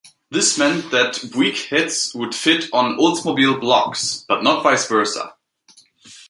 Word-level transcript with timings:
This 0.31 0.57
meant 0.57 0.89
that 0.89 1.29
Buick 1.31 1.55
heads 1.67 2.13
would 2.15 2.33
fit 2.33 2.69
on 2.73 2.97
Oldsmobile 2.97 3.61
blocks, 3.61 4.25
but 4.27 4.41
not 4.41 4.63
vice 4.63 4.87
versa. 4.87 5.35